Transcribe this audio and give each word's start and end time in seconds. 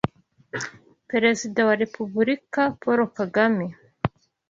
Perezida 1.09 1.59
wa 1.67 1.75
Repubulika 1.83 2.61
Paul 2.81 2.99
Kagame 3.17 3.65